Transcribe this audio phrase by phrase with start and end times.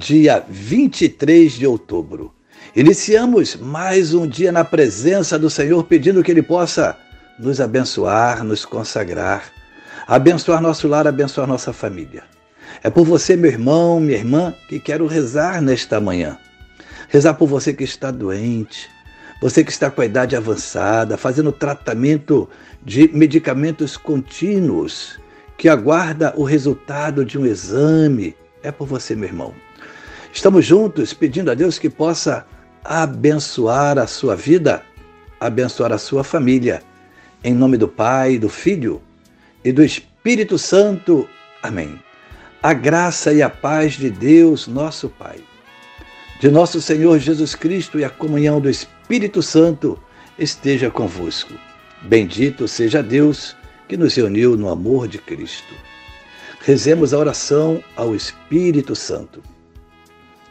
[0.00, 2.32] dia 23 de outubro.
[2.74, 6.96] Iniciamos mais um dia na presença do Senhor, pedindo que Ele possa
[7.38, 9.52] nos abençoar, nos consagrar,
[10.06, 12.22] abençoar nosso lar, abençoar nossa família.
[12.82, 16.38] É por você, meu irmão, minha irmã, que quero rezar nesta manhã.
[17.10, 18.88] Rezar por você que está doente,
[19.42, 22.48] você que está com a idade avançada, fazendo tratamento
[22.82, 25.20] de medicamentos contínuos,
[25.58, 28.34] que aguarda o resultado de um exame.
[28.62, 29.52] É por você, meu irmão.
[30.32, 32.46] Estamos juntos pedindo a Deus que possa
[32.84, 34.82] abençoar a sua vida,
[35.40, 36.82] abençoar a sua família.
[37.42, 39.02] Em nome do Pai, do Filho
[39.64, 41.28] e do Espírito Santo.
[41.62, 42.00] Amém.
[42.62, 45.38] A graça e a paz de Deus, nosso Pai,
[46.40, 49.98] de nosso Senhor Jesus Cristo e a comunhão do Espírito Santo
[50.38, 51.54] esteja convosco.
[52.02, 53.56] Bendito seja Deus
[53.88, 55.74] que nos reuniu no amor de Cristo.
[56.60, 59.42] Rezemos a oração ao Espírito Santo.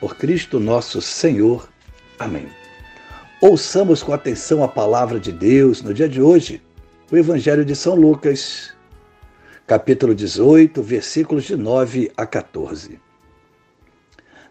[0.00, 1.68] por Cristo nosso Senhor.
[2.18, 2.48] Amém.
[3.40, 6.62] Ouçamos com atenção a palavra de Deus no dia de hoje,
[7.12, 8.72] o Evangelho de São Lucas,
[9.66, 12.98] capítulo 18, versículos de 9 a 14.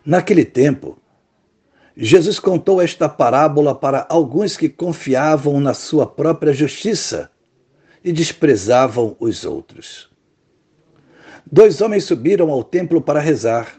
[0.05, 0.97] Naquele tempo,
[1.97, 7.29] Jesus contou esta parábola para alguns que confiavam na sua própria justiça
[8.03, 10.09] e desprezavam os outros.
[11.51, 13.78] Dois homens subiram ao templo para rezar.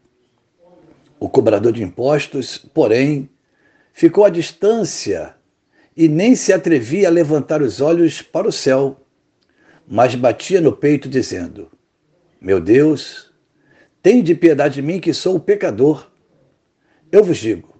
[1.21, 3.29] O cobrador de impostos, porém,
[3.93, 5.35] ficou à distância
[5.95, 8.99] e nem se atrevia a levantar os olhos para o céu,
[9.87, 11.69] mas batia no peito, dizendo:
[12.41, 13.31] Meu Deus,
[14.01, 16.11] tem de piedade de mim que sou pecador.
[17.11, 17.71] Eu vos digo: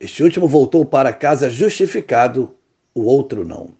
[0.00, 2.56] este último voltou para casa justificado,
[2.92, 3.76] o outro não.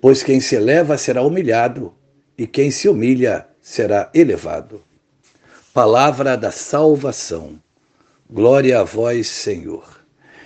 [0.00, 1.92] Pois quem se eleva será humilhado,
[2.38, 4.84] e quem se humilha será elevado.
[5.74, 7.60] Palavra da salvação.
[8.30, 10.04] Glória a vós, Senhor.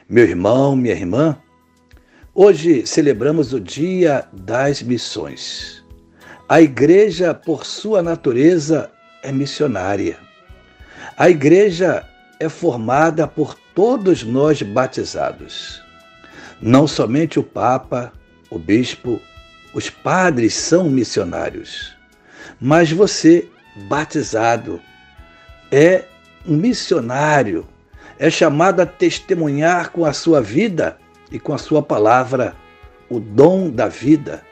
[0.09, 1.37] Meu irmão, minha irmã,
[2.32, 5.84] hoje celebramos o Dia das Missões.
[6.48, 8.88] A igreja, por sua natureza,
[9.21, 10.16] é missionária.
[11.16, 15.82] A igreja é formada por todos nós batizados.
[16.60, 18.12] Não somente o Papa,
[18.48, 19.21] o Bispo,
[19.75, 21.97] os padres são missionários,
[22.60, 23.48] mas você,
[23.88, 24.81] batizado,
[25.72, 26.04] é
[26.47, 27.66] um missionário
[28.22, 30.97] é chamado a testemunhar com a sua vida
[31.28, 32.55] e com a sua palavra
[33.10, 34.44] o dom da vida,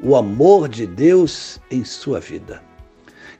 [0.00, 2.62] o amor de Deus em sua vida.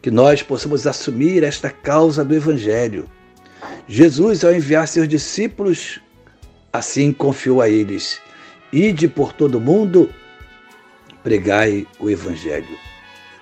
[0.03, 3.09] Que nós possamos assumir esta causa do Evangelho.
[3.89, 5.99] Jesus, ao enviar seus discípulos,
[6.71, 8.21] assim confiou a eles:
[8.71, 10.13] Ide por todo o mundo,
[11.23, 12.77] pregai o Evangelho.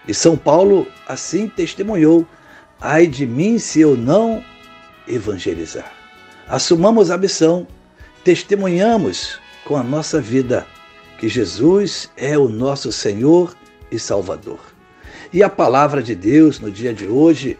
[0.06, 2.24] E São Paulo assim testemunhou:
[2.80, 4.44] Ai de mim se eu não
[5.08, 6.05] evangelizar.
[6.48, 7.66] Assumamos a missão,
[8.22, 10.64] testemunhamos com a nossa vida
[11.18, 13.52] que Jesus é o nosso Senhor
[13.90, 14.60] e Salvador.
[15.32, 17.58] E a palavra de Deus no dia de hoje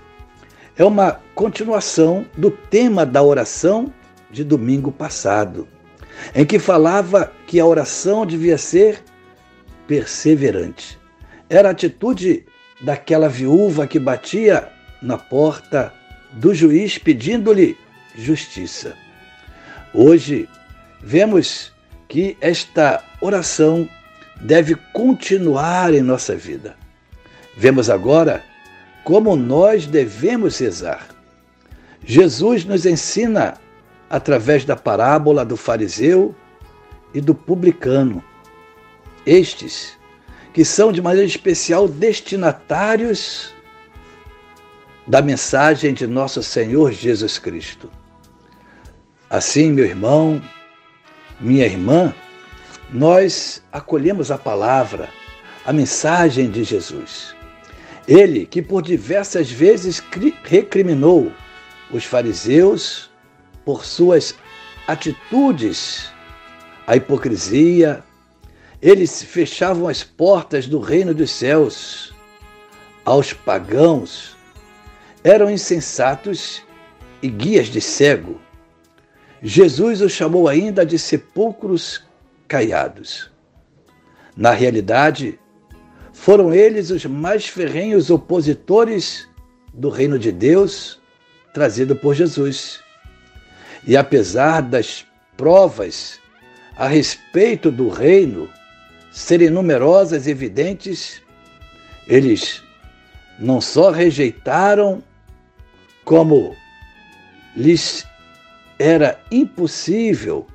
[0.77, 3.93] é uma continuação do tema da oração
[4.31, 5.67] de domingo passado,
[6.33, 9.03] em que falava que a oração devia ser
[9.89, 10.97] perseverante.
[11.51, 12.47] Era a atitude
[12.81, 14.69] daquela viúva que batia
[15.03, 15.93] na porta
[16.35, 17.77] do juiz pedindo-lhe
[18.17, 18.97] justiça.
[19.93, 20.49] Hoje,
[21.01, 21.73] vemos
[22.09, 23.89] que esta oração
[24.41, 26.77] deve continuar em nossa vida.
[27.57, 28.45] Vemos agora
[29.05, 31.07] como nós devemos rezar.
[32.05, 33.55] Jesus nos ensina
[34.09, 36.35] através da parábola do fariseu
[37.15, 38.23] e do publicano.
[39.25, 39.97] Estes,
[40.53, 43.55] que são de maneira especial destinatários
[45.07, 47.91] da mensagem de nosso Senhor Jesus Cristo.
[49.29, 50.41] Assim, meu irmão,
[51.41, 52.15] minha irmã,
[52.93, 55.09] nós acolhemos a palavra,
[55.65, 57.35] a mensagem de Jesus.
[58.07, 60.01] Ele que por diversas vezes
[60.45, 61.33] recriminou
[61.91, 63.11] os fariseus
[63.65, 64.35] por suas
[64.87, 66.09] atitudes,
[66.87, 68.05] a hipocrisia,
[68.81, 72.15] eles fechavam as portas do reino dos céus
[73.05, 74.37] aos pagãos,
[75.25, 76.63] eram insensatos
[77.21, 78.46] e guias de cego.
[79.43, 82.03] Jesus os chamou ainda de sepulcros
[82.49, 83.31] caiados.
[84.37, 85.39] Na realidade,
[86.13, 89.29] foram eles os mais ferrenhos opositores
[89.73, 91.01] do reino de Deus
[91.53, 92.81] trazido por Jesus.
[93.87, 95.07] E apesar das
[95.37, 96.19] provas
[96.77, 98.49] a respeito do reino
[99.11, 101.23] serem numerosas e evidentes,
[102.07, 102.63] eles
[103.39, 105.03] não só rejeitaram,
[106.05, 106.55] como
[107.55, 108.07] lhes
[108.79, 110.47] era impossível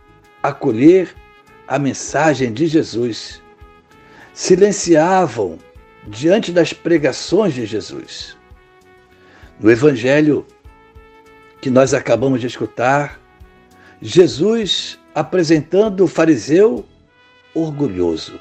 [0.44, 1.14] acolher
[1.68, 3.42] a mensagem de Jesus
[4.34, 5.58] silenciavam
[6.08, 8.38] diante das pregações de Jesus.
[9.60, 10.46] No Evangelho
[11.62, 13.20] que nós acabamos de escutar,
[14.02, 16.86] Jesus apresentando o fariseu
[17.54, 18.40] orgulhoso,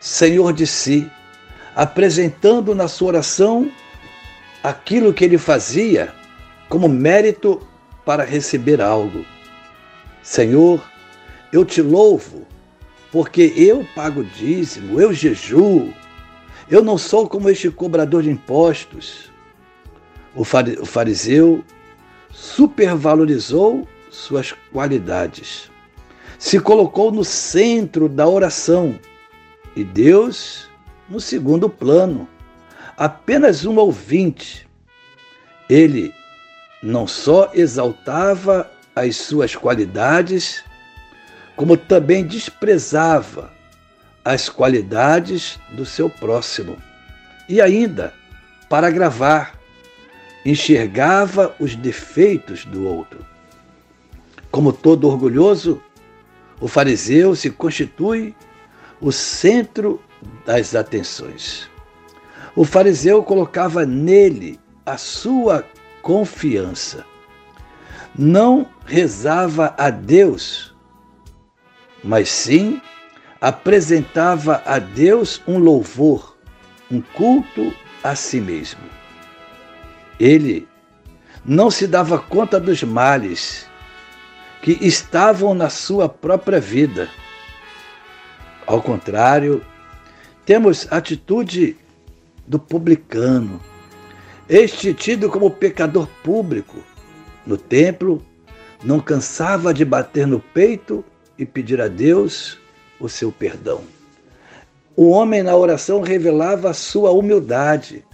[0.00, 1.08] senhor de si,
[1.74, 3.70] apresentando na sua oração
[4.62, 6.12] aquilo que ele fazia
[6.68, 7.64] como mérito
[8.06, 9.26] para receber algo.
[10.22, 10.82] Senhor,
[11.52, 12.46] eu te louvo
[13.10, 15.92] porque eu pago dízimo, eu jejuo,
[16.70, 19.30] eu não sou como este cobrador de impostos.
[20.34, 21.64] O fariseu
[22.30, 25.70] supervalorizou suas qualidades,
[26.38, 28.98] se colocou no centro da oração
[29.74, 30.68] e Deus
[31.08, 32.28] no segundo plano,
[32.96, 34.68] apenas um ouvinte.
[35.68, 36.14] Ele
[36.82, 40.64] não só exaltava as suas qualidades,
[41.54, 43.52] como também desprezava
[44.24, 46.76] as qualidades do seu próximo.
[47.48, 48.12] E ainda,
[48.68, 49.54] para agravar,
[50.44, 53.24] enxergava os defeitos do outro.
[54.50, 55.82] Como todo orgulhoso,
[56.60, 58.34] o fariseu se constitui
[59.00, 60.00] o centro
[60.44, 61.68] das atenções.
[62.54, 65.64] O fariseu colocava nele a sua
[66.06, 67.04] confiança.
[68.16, 70.76] Não rezava a Deus
[72.06, 72.80] mas sim
[73.40, 76.36] apresentava a Deus um louvor,
[76.88, 78.80] um culto a si mesmo.
[80.18, 80.68] Ele
[81.44, 83.66] não se dava conta dos males
[84.62, 87.08] que estavam na sua própria vida.
[88.64, 89.64] Ao contrário,
[90.44, 91.76] temos a atitude
[92.46, 93.60] do publicano,
[94.48, 96.76] este tido como pecador público.
[97.46, 98.22] No templo,
[98.82, 101.04] não cansava de bater no peito
[101.38, 102.58] e pedir a Deus
[103.00, 103.82] o seu perdão.
[104.94, 108.04] O homem na oração revelava a sua humildade,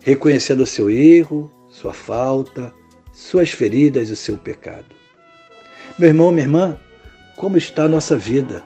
[0.00, 2.72] reconhecendo o seu erro, sua falta,
[3.12, 4.86] suas feridas e o seu pecado.
[5.98, 6.78] Meu irmão, minha irmã,
[7.36, 8.62] como está a nossa vida?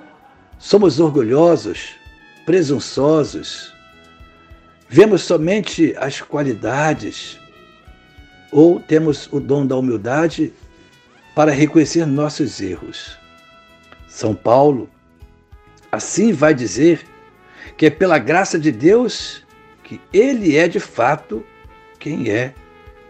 [0.58, 1.94] Somos orgulhosos,
[2.44, 3.72] presunçosos,
[4.88, 7.38] vemos somente as qualidades
[8.50, 10.52] ou temos o dom da humildade
[11.34, 13.18] para reconhecer nossos erros.
[14.08, 14.88] São Paulo
[15.92, 17.06] assim vai dizer
[17.76, 19.44] que é pela graça de Deus
[19.84, 21.44] que ele é de fato
[21.98, 22.54] quem é,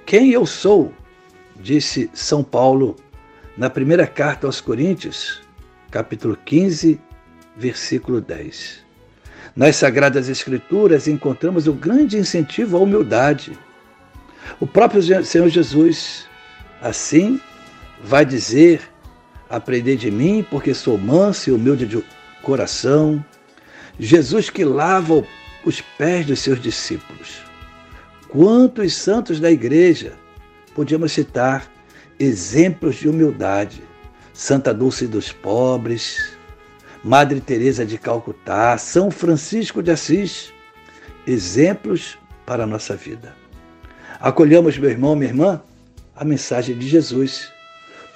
[0.07, 0.93] quem eu sou,
[1.57, 2.97] disse São Paulo
[3.57, 5.43] na primeira carta aos Coríntios,
[5.91, 7.01] capítulo 15,
[7.57, 8.88] versículo 10.
[9.59, 13.59] Nas Sagradas Escrituras encontramos o grande incentivo à humildade.
[14.61, 16.29] O próprio Senhor Jesus,
[16.81, 17.41] assim,
[18.01, 18.81] vai dizer
[19.51, 22.05] Aprendei de mim, porque sou manso e humilde de
[22.41, 23.25] coração.
[23.99, 25.25] Jesus que lava
[25.65, 27.43] os pés dos seus discípulos.
[28.29, 30.13] Quantos santos da igreja
[30.73, 31.69] podíamos citar
[32.17, 33.83] exemplos de humildade?
[34.33, 36.38] Santa Dulce dos Pobres,
[37.09, 40.53] Madre Teresa de Calcutá, São Francisco de Assis,
[41.27, 43.35] exemplos para a nossa vida.
[44.21, 45.63] Acolhamos, meu irmão, minha irmã,
[46.15, 47.51] a mensagem de Jesus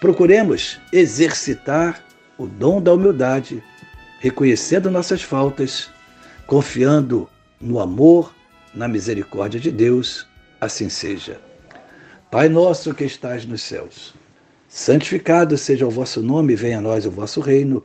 [0.02, 2.04] Procuremos exercitar
[2.36, 3.62] o dom da humildade
[4.18, 5.88] reconhecendo nossas faltas,
[6.44, 7.28] confiando
[7.60, 8.34] no amor,
[8.74, 10.26] na misericórdia de Deus,
[10.60, 11.40] assim seja.
[12.32, 14.12] Pai nosso que estás nos céus,
[14.66, 17.84] santificado seja o vosso nome, venha a nós o vosso reino.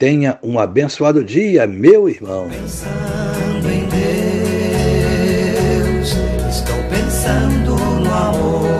[0.00, 2.48] Tenha um abençoado dia, meu irmão.
[2.48, 3.86] Pensando em
[5.90, 6.16] Deus,
[6.48, 8.79] estou pensando no amor,